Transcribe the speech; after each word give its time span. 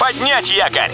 Поднять 0.00 0.48
якорь! 0.50 0.92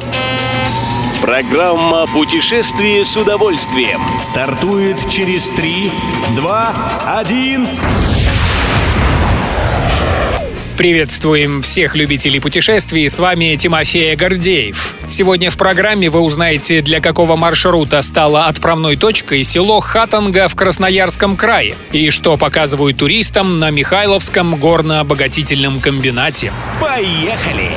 Программа 1.23 2.09
«Путешествие 2.09 3.05
с 3.05 3.17
удовольствием» 3.17 4.01
стартует 4.19 4.99
через 5.09 5.49
3, 5.51 5.93
2, 6.35 6.75
1... 7.21 7.69
Приветствуем 10.77 11.63
всех 11.63 11.95
любителей 11.95 12.41
путешествий, 12.41 13.09
с 13.09 13.21
вами 13.21 13.55
Тимофей 13.55 14.17
Гордеев. 14.17 14.97
Сегодня 15.09 15.51
в 15.51 15.57
программе 15.57 16.11
вы 16.11 16.19
узнаете, 16.21 16.83
для 16.83 17.01
какого 17.01 17.37
маршрута 17.37 18.03
стало 18.03 18.47
отправной 18.47 18.97
точкой 18.97 19.45
село 19.45 19.79
Хатанга 19.79 20.49
в 20.49 20.57
Красноярском 20.57 21.37
крае 21.37 21.77
и 21.93 22.11
что 22.11 22.37
показывают 22.37 22.99
туристам 22.99 23.61
на 23.61 23.71
Михайловском 23.71 24.57
горно-обогатительном 24.57 25.81
комбинате. 25.81 26.53
Поехали! 26.81 27.71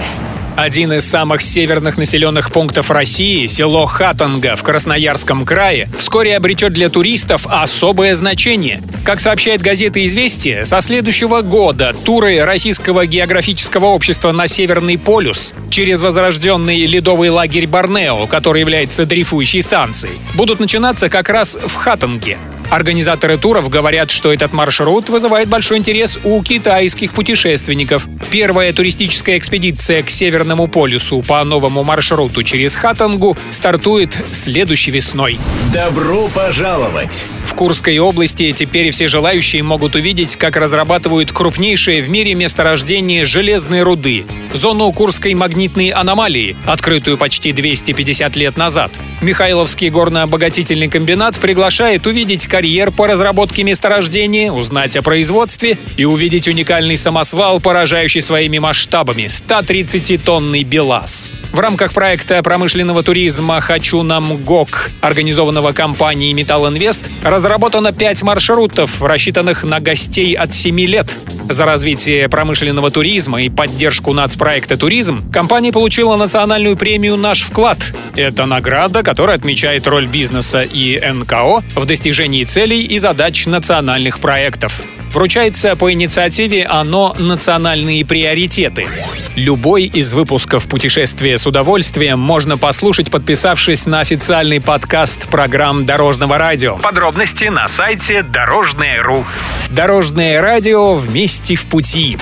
Один 0.60 0.92
из 0.92 1.06
самых 1.06 1.42
северных 1.42 1.98
населенных 1.98 2.52
пунктов 2.52 2.92
России, 2.92 3.48
село 3.48 3.86
Хатанга 3.86 4.58
в 4.58 4.64
Красноярском 4.64 5.46
крае, 5.46 5.88
вскоре 5.98 6.36
обретет 6.36 6.74
для 6.74 6.90
туристов 6.90 7.48
особое 7.50 8.14
значение. 8.14 8.84
Как 9.06 9.22
сообщает 9.22 9.62
газета 9.62 10.06
«Известия», 10.06 10.66
со 10.66 10.82
следующего 10.82 11.44
года 11.44 11.96
туры 12.04 12.44
Российского 12.44 13.06
географического 13.06 13.86
общества 13.86 14.34
на 14.34 14.48
Северный 14.48 14.98
полюс 14.98 15.54
через 15.70 16.02
возрожденный 16.02 16.86
ледовый 16.86 17.30
лагерь 17.30 17.66
Борнео, 17.66 18.28
который 18.28 18.60
является 18.60 19.06
дрейфующей 19.06 19.62
станцией, 19.62 20.20
будут 20.34 20.60
начинаться 20.60 21.08
как 21.08 21.30
раз 21.30 21.56
в 21.56 21.74
Хатанге. 21.74 22.38
Организаторы 22.70 23.38
туров 23.38 23.68
говорят, 23.70 24.12
что 24.12 24.32
этот 24.32 24.54
маршрут 24.54 25.10
вызывает 25.10 25.48
большой 25.50 25.80
интерес 25.80 26.20
у 26.24 26.42
китайских 26.44 27.14
путешественников. 27.14 28.08
Первая 28.30 28.72
туристическая 28.74 29.40
экспедиция 29.40 30.04
к 30.04 30.10
Северному 30.10 30.68
полюсу 30.68 31.24
по 31.24 31.44
новому 31.44 31.84
маршруту 31.84 32.44
через 32.44 32.76
Хатангу 32.76 33.36
стартует 33.50 34.24
следующей 34.32 34.92
весной. 34.92 35.40
Добро 35.74 36.28
пожаловать! 36.28 37.28
В 37.44 37.56
Курской 37.56 37.98
области 37.98 38.52
теперь 38.52 38.92
все 38.92 39.08
желающие 39.08 39.64
могут 39.64 39.96
увидеть, 39.96 40.36
как 40.36 40.56
разрабатывают 40.56 41.32
крупнейшее 41.32 42.04
в 42.04 42.10
мире 42.10 42.36
месторождение 42.36 43.26
железной 43.26 43.82
руды– 43.82 44.26
зону 44.54 44.92
Курской 44.92 45.34
магнитной 45.34 45.90
аномалии, 45.90 46.56
открытую 46.66 47.18
почти 47.18 47.52
250 47.52 48.36
лет 48.36 48.58
назад. 48.58 48.92
Михайловский 49.22 49.90
горно-обогатительный 49.90 50.88
комбинат 50.88 51.38
приглашает 51.38 52.08
увидеть 52.08 52.48
карьер 52.48 52.92
по 52.92 53.08
разработке 53.08 53.64
месторождения, 53.64 54.52
узнать 54.52 54.96
о 54.96 55.02
производстве 55.02 55.78
и 55.98 56.06
увидеть 56.06 56.48
уникальный 56.48 56.98
самосвал, 56.98 57.60
поражающий 57.60 58.22
своими 58.22 58.60
масштабами– 58.60 59.24
130-тонный 59.26 60.64
БелАЗ. 60.64 61.34
В 61.52 61.60
рамках 61.60 61.94
проекта 61.94 62.42
промышленного 62.44 63.04
туризма 63.04 63.60
«Хочу 63.60 64.04
нам 64.04 64.38
ГОК», 64.38 64.92
организованного 65.02 65.74
компанией 65.74 66.34
«Металл 66.34 66.70
Инвест», 66.70 67.10
разработано 67.24 67.92
пять 67.92 68.22
маршрутов, 68.22 69.02
рассчитанных 69.02 69.64
на 69.64 69.80
гостей 69.80 70.34
от 70.36 70.54
7 70.54 70.80
лет. 70.82 71.14
За 71.50 71.66
развитие 71.66 72.30
промышленного 72.30 72.92
туризма 72.92 73.42
и 73.42 73.50
поддержку 73.50 74.14
нацпроекта 74.14 74.78
«Туризм» 74.78 75.30
компания 75.32 75.72
получила 75.72 76.16
национальную 76.16 76.78
премию 76.78 77.18
«Наш 77.18 77.42
вклад». 77.42 77.80
Это 78.16 78.46
награда, 78.46 79.02
которая 79.02 79.36
отмечает 79.36 79.88
роль 79.88 80.06
бизнеса 80.06 80.62
и 80.62 81.02
НКО 81.02 81.64
в 81.76 81.86
достижении 81.88 82.44
целей 82.44 82.84
и 82.84 83.00
задач 83.00 83.48
национальных 83.48 84.20
проектов. 84.20 84.80
Вручается 85.14 85.76
по 85.76 85.92
инициативе 85.92 86.66
«Оно. 86.66 87.16
Национальные 87.18 88.06
приоритеты». 88.06 88.88
Любой 89.36 89.84
из 89.84 90.14
выпусков 90.14 90.66
«Путешествия 90.66 91.38
с 91.38 91.48
удовольствием» 91.48 92.20
можно 92.20 92.58
послушать, 92.58 93.10
подписавшись 93.10 93.86
на 93.86 94.02
официальный 94.02 94.62
подкаст 94.62 95.28
программ 95.28 95.86
Дорожного 95.86 96.38
радио. 96.38 96.78
Подробности 96.78 97.46
на 97.46 97.68
сайте 97.68 98.22
Дорожное.ру. 98.22 99.26
Дорожное 99.70 100.42
радио 100.42 100.94
вместе 100.94 101.56
в 101.56 101.66
пути. 101.66 102.18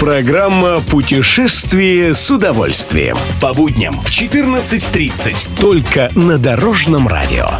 Программа 0.00 0.80
«Путешествие 0.80 2.14
с 2.14 2.30
удовольствием» 2.30 3.18
по 3.40 3.52
будням 3.52 3.94
в 3.94 4.10
14.30 4.10 5.60
только 5.60 6.10
на 6.14 6.38
Дорожном 6.38 7.06
радио. 7.06 7.50